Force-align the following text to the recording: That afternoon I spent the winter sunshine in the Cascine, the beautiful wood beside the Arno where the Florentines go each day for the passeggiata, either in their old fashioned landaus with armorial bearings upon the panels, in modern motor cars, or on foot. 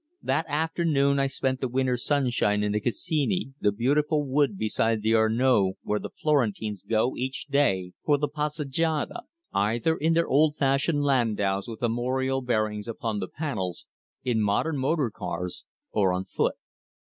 That 0.23 0.47
afternoon 0.49 1.19
I 1.19 1.27
spent 1.27 1.61
the 1.61 1.67
winter 1.67 1.95
sunshine 1.95 2.63
in 2.63 2.71
the 2.71 2.81
Cascine, 2.81 3.53
the 3.61 3.71
beautiful 3.71 4.25
wood 4.25 4.57
beside 4.57 5.03
the 5.03 5.13
Arno 5.13 5.73
where 5.83 5.99
the 5.99 6.09
Florentines 6.09 6.81
go 6.81 7.15
each 7.15 7.45
day 7.49 7.93
for 8.03 8.17
the 8.17 8.27
passeggiata, 8.27 9.21
either 9.53 9.95
in 9.95 10.13
their 10.13 10.27
old 10.27 10.55
fashioned 10.57 11.03
landaus 11.03 11.67
with 11.67 11.83
armorial 11.83 12.41
bearings 12.41 12.87
upon 12.87 13.19
the 13.19 13.27
panels, 13.27 13.85
in 14.23 14.41
modern 14.41 14.79
motor 14.79 15.11
cars, 15.11 15.65
or 15.91 16.11
on 16.13 16.25
foot. 16.25 16.55